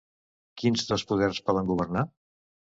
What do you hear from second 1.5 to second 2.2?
poden governar?